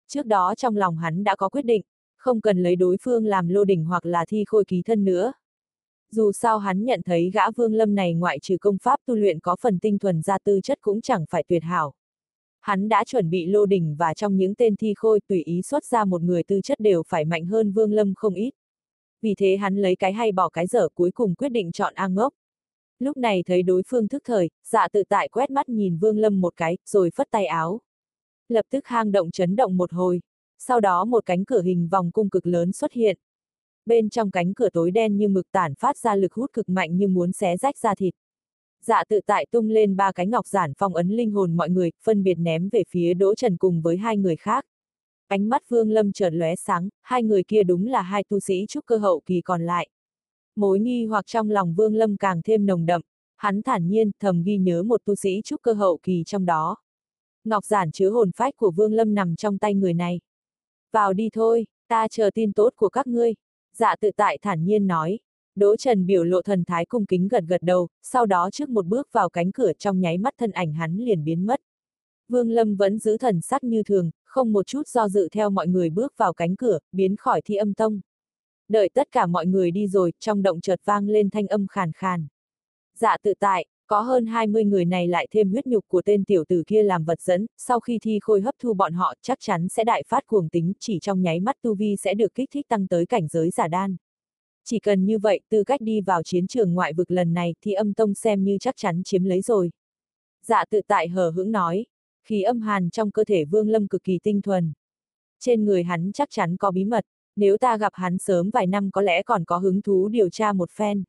Trước 0.07 0.25
đó 0.25 0.55
trong 0.55 0.77
lòng 0.77 0.97
hắn 0.97 1.23
đã 1.23 1.35
có 1.35 1.49
quyết 1.49 1.65
định, 1.65 1.83
không 2.17 2.41
cần 2.41 2.63
lấy 2.63 2.75
đối 2.75 2.97
phương 3.01 3.25
làm 3.25 3.47
lô 3.47 3.63
đỉnh 3.63 3.85
hoặc 3.85 4.05
là 4.05 4.25
thi 4.27 4.43
khôi 4.47 4.65
ký 4.65 4.81
thân 4.81 5.05
nữa. 5.05 5.33
Dù 6.11 6.31
sao 6.31 6.59
hắn 6.59 6.83
nhận 6.83 7.01
thấy 7.05 7.31
gã 7.33 7.51
vương 7.51 7.73
lâm 7.73 7.95
này 7.95 8.13
ngoại 8.13 8.39
trừ 8.39 8.57
công 8.61 8.77
pháp 8.77 8.99
tu 9.05 9.15
luyện 9.15 9.39
có 9.39 9.55
phần 9.61 9.79
tinh 9.79 9.99
thuần 9.99 10.21
ra 10.21 10.37
tư 10.43 10.59
chất 10.63 10.77
cũng 10.81 11.01
chẳng 11.01 11.25
phải 11.29 11.43
tuyệt 11.47 11.63
hảo. 11.63 11.93
Hắn 12.63 12.89
đã 12.89 13.03
chuẩn 13.03 13.29
bị 13.29 13.45
lô 13.45 13.65
đỉnh 13.65 13.95
và 13.95 14.13
trong 14.13 14.37
những 14.37 14.55
tên 14.55 14.75
thi 14.75 14.93
khôi 14.97 15.19
tùy 15.27 15.43
ý 15.43 15.61
xuất 15.61 15.85
ra 15.85 16.05
một 16.05 16.21
người 16.21 16.43
tư 16.43 16.61
chất 16.63 16.79
đều 16.79 17.03
phải 17.07 17.25
mạnh 17.25 17.45
hơn 17.45 17.71
vương 17.71 17.93
lâm 17.93 18.13
không 18.15 18.33
ít. 18.33 18.51
Vì 19.21 19.35
thế 19.37 19.57
hắn 19.57 19.75
lấy 19.75 19.95
cái 19.95 20.13
hay 20.13 20.31
bỏ 20.31 20.49
cái 20.49 20.67
dở 20.67 20.89
cuối 20.93 21.11
cùng 21.11 21.35
quyết 21.35 21.49
định 21.49 21.71
chọn 21.71 21.93
A 21.93 22.07
ngốc. 22.07 22.33
Lúc 22.99 23.17
này 23.17 23.43
thấy 23.45 23.63
đối 23.63 23.83
phương 23.87 24.07
thức 24.07 24.21
thời, 24.25 24.49
dạ 24.63 24.87
tự 24.87 25.03
tại 25.09 25.27
quét 25.27 25.51
mắt 25.51 25.69
nhìn 25.69 25.97
vương 25.97 26.17
lâm 26.17 26.41
một 26.41 26.53
cái, 26.57 26.77
rồi 26.85 27.09
phất 27.15 27.27
tay 27.31 27.45
áo. 27.45 27.81
Lập 28.49 28.65
tức 28.69 28.87
hang 28.87 29.11
động 29.11 29.31
chấn 29.31 29.55
động 29.55 29.77
một 29.77 29.93
hồi. 29.93 30.21
Sau 30.59 30.79
đó 30.79 31.05
một 31.05 31.25
cánh 31.25 31.45
cửa 31.45 31.61
hình 31.61 31.87
vòng 31.91 32.11
cung 32.11 32.29
cực 32.29 32.45
lớn 32.45 32.71
xuất 32.71 32.91
hiện. 32.93 33.17
Bên 33.85 34.09
trong 34.09 34.31
cánh 34.31 34.53
cửa 34.53 34.69
tối 34.69 34.91
đen 34.91 35.17
như 35.17 35.27
mực 35.27 35.51
tản 35.51 35.75
phát 35.75 35.97
ra 35.97 36.15
lực 36.15 36.33
hút 36.33 36.53
cực 36.53 36.69
mạnh 36.69 36.97
như 36.97 37.07
muốn 37.07 37.31
xé 37.31 37.57
rách 37.57 37.77
ra 37.77 37.95
thịt. 37.95 38.13
Dạ 38.85 39.03
tự 39.09 39.19
tại 39.25 39.45
tung 39.51 39.69
lên 39.69 39.95
ba 39.95 40.11
cái 40.11 40.27
ngọc 40.27 40.47
giản 40.47 40.73
phong 40.77 40.95
ấn 40.95 41.09
linh 41.09 41.31
hồn 41.31 41.57
mọi 41.57 41.69
người, 41.69 41.91
phân 42.03 42.23
biệt 42.23 42.35
ném 42.35 42.69
về 42.69 42.83
phía 42.89 43.13
Đỗ 43.13 43.35
Trần 43.35 43.57
cùng 43.57 43.81
với 43.81 43.97
hai 43.97 44.17
người 44.17 44.35
khác. 44.35 44.65
Ánh 45.27 45.49
mắt 45.49 45.69
Vương 45.69 45.91
Lâm 45.91 46.11
chợt 46.11 46.29
lóe 46.29 46.55
sáng, 46.55 46.89
hai 47.01 47.23
người 47.23 47.43
kia 47.43 47.63
đúng 47.63 47.87
là 47.87 48.01
hai 48.01 48.23
tu 48.29 48.39
sĩ 48.39 48.65
trúc 48.69 48.85
cơ 48.85 48.97
hậu 48.97 49.21
kỳ 49.25 49.41
còn 49.41 49.61
lại. 49.61 49.89
Mối 50.55 50.79
nghi 50.79 51.05
hoặc 51.05 51.25
trong 51.27 51.49
lòng 51.49 51.73
Vương 51.73 51.95
Lâm 51.95 52.17
càng 52.17 52.41
thêm 52.41 52.65
nồng 52.65 52.85
đậm, 52.85 53.01
hắn 53.35 53.61
thản 53.61 53.87
nhiên 53.87 54.11
thầm 54.19 54.43
ghi 54.43 54.57
nhớ 54.57 54.83
một 54.83 55.01
tu 55.05 55.15
sĩ 55.15 55.41
trúc 55.43 55.61
cơ 55.61 55.73
hậu 55.73 55.99
kỳ 56.03 56.23
trong 56.25 56.45
đó. 56.45 56.77
Ngọc 57.43 57.65
giản 57.65 57.91
chứa 57.91 58.09
hồn 58.09 58.31
phách 58.35 58.57
của 58.57 58.71
Vương 58.71 58.93
Lâm 58.93 59.13
nằm 59.13 59.35
trong 59.35 59.57
tay 59.57 59.73
người 59.73 59.93
này. 59.93 60.19
Vào 60.91 61.13
đi 61.13 61.29
thôi, 61.33 61.65
ta 61.87 62.07
chờ 62.07 62.29
tin 62.33 62.53
tốt 62.53 62.73
của 62.75 62.89
các 62.89 63.07
ngươi. 63.07 63.33
Dạ 63.73 63.95
tự 63.95 64.11
tại 64.15 64.37
thản 64.41 64.63
nhiên 64.63 64.87
nói. 64.87 65.19
Đỗ 65.55 65.75
Trần 65.75 66.05
biểu 66.05 66.23
lộ 66.23 66.41
thần 66.41 66.63
thái 66.63 66.85
cung 66.85 67.05
kính 67.05 67.27
gật 67.27 67.43
gật 67.47 67.61
đầu, 67.61 67.87
sau 68.01 68.25
đó 68.25 68.49
trước 68.51 68.69
một 68.69 68.85
bước 68.85 69.09
vào 69.11 69.29
cánh 69.29 69.51
cửa 69.51 69.71
trong 69.79 69.99
nháy 69.99 70.17
mắt 70.17 70.33
thân 70.37 70.51
ảnh 70.51 70.73
hắn 70.73 70.97
liền 70.97 71.23
biến 71.23 71.45
mất. 71.45 71.61
Vương 72.29 72.51
Lâm 72.51 72.75
vẫn 72.75 72.99
giữ 72.99 73.17
thần 73.17 73.41
sắc 73.41 73.63
như 73.63 73.83
thường, 73.83 74.11
không 74.23 74.53
một 74.53 74.67
chút 74.67 74.87
do 74.87 75.09
dự 75.09 75.29
theo 75.31 75.49
mọi 75.49 75.67
người 75.67 75.89
bước 75.89 76.13
vào 76.17 76.33
cánh 76.33 76.55
cửa, 76.55 76.79
biến 76.91 77.15
khỏi 77.15 77.41
thi 77.41 77.55
âm 77.55 77.73
tông. 77.73 78.01
Đợi 78.69 78.89
tất 78.93 79.07
cả 79.11 79.25
mọi 79.25 79.45
người 79.45 79.71
đi 79.71 79.87
rồi, 79.87 80.13
trong 80.19 80.41
động 80.41 80.61
chợt 80.61 80.81
vang 80.85 81.09
lên 81.09 81.29
thanh 81.29 81.47
âm 81.47 81.67
khàn 81.67 81.91
khàn. 81.91 82.27
Dạ 82.97 83.17
tự 83.23 83.33
tại, 83.39 83.65
có 83.87 84.01
hơn 84.01 84.25
20 84.25 84.65
người 84.65 84.85
này 84.85 85.07
lại 85.07 85.27
thêm 85.31 85.51
huyết 85.51 85.67
nhục 85.67 85.87
của 85.87 86.01
tên 86.01 86.23
tiểu 86.23 86.43
tử 86.47 86.63
kia 86.67 86.83
làm 86.83 87.03
vật 87.03 87.21
dẫn, 87.21 87.45
sau 87.57 87.79
khi 87.79 87.99
thi 88.01 88.19
khôi 88.21 88.41
hấp 88.41 88.55
thu 88.59 88.73
bọn 88.73 88.93
họ 88.93 89.13
chắc 89.21 89.37
chắn 89.41 89.69
sẽ 89.69 89.83
đại 89.83 90.03
phát 90.07 90.27
cuồng 90.27 90.49
tính, 90.49 90.73
chỉ 90.79 90.99
trong 90.99 91.21
nháy 91.21 91.39
mắt 91.39 91.55
tu 91.61 91.75
vi 91.75 91.95
sẽ 91.95 92.13
được 92.13 92.33
kích 92.33 92.49
thích 92.51 92.67
tăng 92.69 92.87
tới 92.87 93.05
cảnh 93.05 93.27
giới 93.27 93.49
giả 93.49 93.67
đan. 93.67 93.95
Chỉ 94.65 94.79
cần 94.79 95.05
như 95.05 95.19
vậy, 95.19 95.39
tư 95.49 95.63
cách 95.63 95.81
đi 95.81 96.01
vào 96.01 96.23
chiến 96.23 96.47
trường 96.47 96.73
ngoại 96.73 96.93
vực 96.93 97.11
lần 97.11 97.33
này 97.33 97.55
thì 97.61 97.73
âm 97.73 97.93
tông 97.93 98.13
xem 98.13 98.43
như 98.43 98.57
chắc 98.59 98.75
chắn 98.77 99.01
chiếm 99.03 99.23
lấy 99.23 99.41
rồi. 99.41 99.71
Dạ 100.45 100.65
tự 100.69 100.81
tại 100.87 101.07
hờ 101.07 101.29
hững 101.29 101.51
nói, 101.51 101.85
khí 102.23 102.41
âm 102.41 102.61
hàn 102.61 102.89
trong 102.89 103.11
cơ 103.11 103.23
thể 103.23 103.45
vương 103.45 103.69
lâm 103.69 103.87
cực 103.87 104.03
kỳ 104.03 104.19
tinh 104.23 104.41
thuần. 104.41 104.73
Trên 105.39 105.65
người 105.65 105.83
hắn 105.83 106.11
chắc 106.13 106.29
chắn 106.31 106.57
có 106.57 106.71
bí 106.71 106.85
mật, 106.85 107.05
nếu 107.35 107.57
ta 107.57 107.77
gặp 107.77 107.93
hắn 107.95 108.17
sớm 108.17 108.49
vài 108.49 108.67
năm 108.67 108.91
có 108.91 109.01
lẽ 109.01 109.23
còn 109.23 109.45
có 109.45 109.57
hứng 109.57 109.81
thú 109.81 110.07
điều 110.07 110.29
tra 110.29 110.53
một 110.53 110.71
phen. 110.71 111.03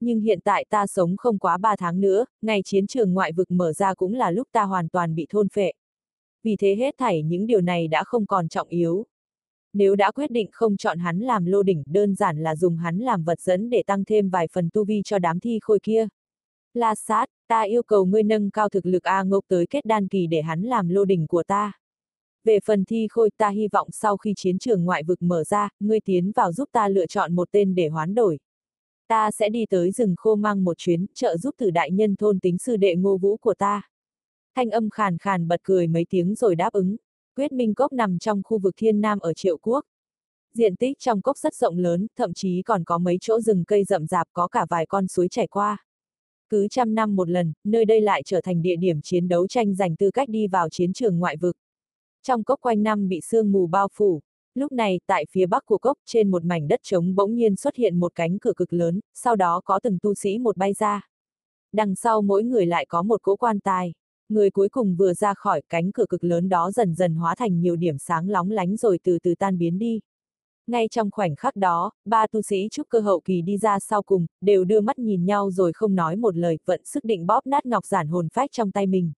Nhưng 0.00 0.20
hiện 0.20 0.40
tại 0.44 0.64
ta 0.70 0.86
sống 0.86 1.16
không 1.16 1.38
quá 1.38 1.58
ba 1.58 1.76
tháng 1.76 2.00
nữa, 2.00 2.24
ngày 2.42 2.60
chiến 2.64 2.86
trường 2.86 3.14
ngoại 3.14 3.32
vực 3.32 3.50
mở 3.50 3.72
ra 3.72 3.94
cũng 3.94 4.14
là 4.14 4.30
lúc 4.30 4.48
ta 4.52 4.62
hoàn 4.62 4.88
toàn 4.88 5.14
bị 5.14 5.26
thôn 5.30 5.48
phệ. 5.48 5.72
Vì 6.42 6.56
thế 6.56 6.76
hết 6.76 6.94
thảy 6.98 7.22
những 7.22 7.46
điều 7.46 7.60
này 7.60 7.88
đã 7.88 8.04
không 8.04 8.26
còn 8.26 8.48
trọng 8.48 8.68
yếu. 8.68 9.06
Nếu 9.72 9.94
đã 9.96 10.10
quyết 10.10 10.30
định 10.30 10.48
không 10.52 10.76
chọn 10.76 10.98
hắn 10.98 11.20
làm 11.20 11.44
lô 11.44 11.62
đỉnh, 11.62 11.82
đơn 11.86 12.14
giản 12.14 12.42
là 12.42 12.56
dùng 12.56 12.76
hắn 12.76 12.98
làm 12.98 13.24
vật 13.24 13.40
dẫn 13.40 13.70
để 13.70 13.82
tăng 13.86 14.04
thêm 14.04 14.30
vài 14.30 14.48
phần 14.52 14.68
tu 14.72 14.84
vi 14.84 15.02
cho 15.04 15.18
đám 15.18 15.40
thi 15.40 15.58
khôi 15.62 15.78
kia. 15.82 16.08
La 16.74 16.94
sát, 16.94 17.26
ta 17.48 17.62
yêu 17.62 17.82
cầu 17.82 18.04
ngươi 18.04 18.22
nâng 18.22 18.50
cao 18.50 18.68
thực 18.68 18.86
lực 18.86 19.02
A 19.02 19.22
ngốc 19.22 19.44
tới 19.48 19.66
kết 19.66 19.84
đan 19.84 20.08
kỳ 20.08 20.26
để 20.26 20.42
hắn 20.42 20.62
làm 20.62 20.88
lô 20.88 21.04
đỉnh 21.04 21.26
của 21.26 21.42
ta. 21.42 21.72
Về 22.44 22.58
phần 22.64 22.84
thi 22.84 23.06
khôi 23.10 23.30
ta 23.36 23.48
hy 23.48 23.68
vọng 23.68 23.88
sau 23.92 24.16
khi 24.16 24.32
chiến 24.36 24.58
trường 24.58 24.84
ngoại 24.84 25.02
vực 25.02 25.22
mở 25.22 25.44
ra, 25.44 25.68
ngươi 25.80 26.00
tiến 26.00 26.32
vào 26.32 26.52
giúp 26.52 26.68
ta 26.72 26.88
lựa 26.88 27.06
chọn 27.06 27.34
một 27.34 27.48
tên 27.50 27.74
để 27.74 27.88
hoán 27.88 28.14
đổi. 28.14 28.38
Ta 29.08 29.30
sẽ 29.30 29.48
đi 29.48 29.66
tới 29.66 29.90
rừng 29.90 30.14
khô 30.16 30.34
mang 30.34 30.64
một 30.64 30.78
chuyến, 30.78 31.06
trợ 31.14 31.36
giúp 31.36 31.54
từ 31.58 31.70
đại 31.70 31.90
nhân 31.90 32.16
thôn 32.16 32.40
tính 32.40 32.58
sư 32.58 32.76
đệ 32.76 32.96
ngô 32.96 33.16
vũ 33.16 33.36
của 33.36 33.54
ta. 33.54 33.82
Thanh 34.54 34.70
âm 34.70 34.90
khàn 34.90 35.18
khàn 35.18 35.48
bật 35.48 35.60
cười 35.62 35.86
mấy 35.86 36.06
tiếng 36.10 36.34
rồi 36.34 36.54
đáp 36.54 36.72
ứng. 36.72 36.96
Quyết 37.36 37.52
Minh 37.52 37.74
Cốc 37.74 37.92
nằm 37.92 38.18
trong 38.18 38.42
khu 38.44 38.58
vực 38.58 38.74
thiên 38.76 39.00
nam 39.00 39.18
ở 39.18 39.34
Triệu 39.34 39.58
Quốc. 39.58 39.84
Diện 40.54 40.76
tích 40.76 40.98
trong 40.98 41.22
cốc 41.22 41.38
rất 41.38 41.54
rộng 41.54 41.78
lớn, 41.78 42.06
thậm 42.16 42.34
chí 42.34 42.62
còn 42.62 42.84
có 42.84 42.98
mấy 42.98 43.18
chỗ 43.20 43.40
rừng 43.40 43.64
cây 43.64 43.84
rậm 43.84 44.06
rạp 44.06 44.26
có 44.32 44.48
cả 44.48 44.66
vài 44.70 44.86
con 44.86 45.08
suối 45.08 45.28
chảy 45.28 45.46
qua. 45.46 45.84
Cứ 46.48 46.68
trăm 46.70 46.94
năm 46.94 47.16
một 47.16 47.28
lần, 47.28 47.52
nơi 47.64 47.84
đây 47.84 48.00
lại 48.00 48.22
trở 48.24 48.40
thành 48.40 48.62
địa 48.62 48.76
điểm 48.76 49.00
chiến 49.02 49.28
đấu 49.28 49.46
tranh 49.46 49.74
giành 49.74 49.96
tư 49.96 50.10
cách 50.10 50.28
đi 50.28 50.46
vào 50.46 50.68
chiến 50.68 50.92
trường 50.92 51.18
ngoại 51.18 51.36
vực. 51.36 51.56
Trong 52.22 52.44
cốc 52.44 52.60
quanh 52.60 52.82
năm 52.82 53.08
bị 53.08 53.20
sương 53.20 53.52
mù 53.52 53.66
bao 53.66 53.88
phủ. 53.92 54.20
Lúc 54.54 54.72
này, 54.72 55.00
tại 55.06 55.26
phía 55.30 55.46
bắc 55.46 55.66
của 55.66 55.78
cốc, 55.78 55.98
trên 56.06 56.30
một 56.30 56.44
mảnh 56.44 56.68
đất 56.68 56.80
trống 56.82 57.14
bỗng 57.14 57.34
nhiên 57.34 57.56
xuất 57.56 57.76
hiện 57.76 58.00
một 58.00 58.14
cánh 58.14 58.38
cửa 58.38 58.52
cực 58.56 58.72
lớn, 58.72 59.00
sau 59.14 59.36
đó 59.36 59.60
có 59.64 59.80
từng 59.82 59.98
tu 60.02 60.14
sĩ 60.14 60.38
một 60.38 60.56
bay 60.56 60.72
ra. 60.72 61.08
Đằng 61.72 61.94
sau 61.94 62.22
mỗi 62.22 62.44
người 62.44 62.66
lại 62.66 62.86
có 62.88 63.02
một 63.02 63.22
cỗ 63.22 63.36
quan 63.36 63.60
tài. 63.60 63.92
Người 64.32 64.50
cuối 64.50 64.68
cùng 64.68 64.96
vừa 64.96 65.14
ra 65.14 65.34
khỏi 65.34 65.62
cánh 65.68 65.92
cửa 65.92 66.04
cực 66.08 66.24
lớn 66.24 66.48
đó 66.48 66.70
dần 66.70 66.94
dần 66.94 67.14
hóa 67.14 67.34
thành 67.34 67.60
nhiều 67.60 67.76
điểm 67.76 67.98
sáng 67.98 68.28
lóng 68.28 68.50
lánh 68.50 68.76
rồi 68.76 68.98
từ 69.04 69.18
từ 69.22 69.34
tan 69.34 69.58
biến 69.58 69.78
đi. 69.78 70.00
Ngay 70.66 70.88
trong 70.88 71.10
khoảnh 71.10 71.36
khắc 71.36 71.56
đó, 71.56 71.90
ba 72.04 72.26
tu 72.26 72.42
sĩ 72.42 72.68
trúc 72.70 72.88
cơ 72.88 73.00
hậu 73.00 73.20
kỳ 73.20 73.42
đi 73.42 73.58
ra 73.58 73.78
sau 73.78 74.02
cùng, 74.02 74.26
đều 74.40 74.64
đưa 74.64 74.80
mắt 74.80 74.98
nhìn 74.98 75.24
nhau 75.24 75.50
rồi 75.50 75.72
không 75.72 75.94
nói 75.94 76.16
một 76.16 76.36
lời, 76.36 76.58
vận 76.64 76.80
sức 76.84 77.04
định 77.04 77.26
bóp 77.26 77.46
nát 77.46 77.66
ngọc 77.66 77.86
giản 77.86 78.08
hồn 78.08 78.28
phách 78.34 78.52
trong 78.52 78.70
tay 78.70 78.86
mình. 78.86 79.12